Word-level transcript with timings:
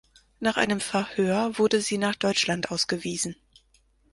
Nach 0.39 0.57
einem 0.57 0.79
Verhör 0.79 1.59
wurde 1.59 1.79
sie 1.79 1.99
nach 1.99 2.15
Deutschland 2.15 2.71
ausgewiesen. 2.71 3.35